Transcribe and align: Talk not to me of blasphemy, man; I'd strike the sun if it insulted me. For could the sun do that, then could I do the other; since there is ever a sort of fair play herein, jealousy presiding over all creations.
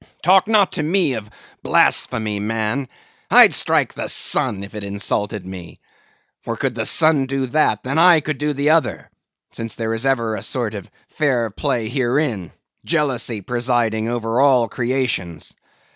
Talk 0.23 0.47
not 0.47 0.71
to 0.71 0.81
me 0.81 1.13
of 1.13 1.29
blasphemy, 1.61 2.39
man; 2.39 2.87
I'd 3.29 3.53
strike 3.53 3.93
the 3.93 4.09
sun 4.09 4.63
if 4.63 4.73
it 4.73 4.83
insulted 4.83 5.45
me. 5.45 5.79
For 6.39 6.57
could 6.57 6.73
the 6.73 6.87
sun 6.87 7.27
do 7.27 7.45
that, 7.45 7.83
then 7.83 7.97
could 8.23 8.35
I 8.35 8.39
do 8.39 8.51
the 8.51 8.71
other; 8.71 9.11
since 9.51 9.75
there 9.75 9.93
is 9.93 10.03
ever 10.07 10.33
a 10.33 10.41
sort 10.41 10.73
of 10.73 10.89
fair 11.09 11.51
play 11.51 11.87
herein, 11.87 12.51
jealousy 12.83 13.41
presiding 13.41 14.07
over 14.09 14.41
all 14.41 14.67
creations. 14.69 15.53